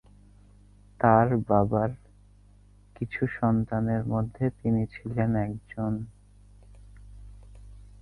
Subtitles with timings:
[0.99, 1.99] তার বাবার বেশ
[2.95, 5.93] কিছু সন্তান এর মধ্যে তিনি ছিলেন একজন।